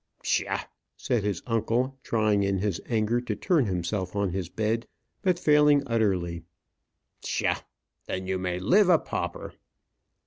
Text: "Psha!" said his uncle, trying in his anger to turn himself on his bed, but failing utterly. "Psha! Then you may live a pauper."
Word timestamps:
"Psha!" 0.23 0.67
said 0.97 1.23
his 1.23 1.43
uncle, 1.45 1.99
trying 2.01 2.41
in 2.41 2.57
his 2.57 2.81
anger 2.89 3.21
to 3.21 3.35
turn 3.35 3.67
himself 3.67 4.15
on 4.15 4.31
his 4.31 4.49
bed, 4.49 4.87
but 5.21 5.37
failing 5.37 5.83
utterly. 5.85 6.41
"Psha! 7.23 7.57
Then 8.07 8.25
you 8.25 8.39
may 8.39 8.57
live 8.57 8.89
a 8.89 8.97
pauper." 8.97 9.53